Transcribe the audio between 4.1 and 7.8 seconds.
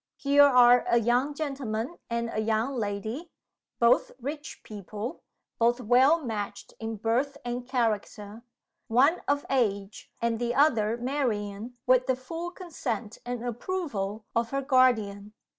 rich people; both well matched in birth and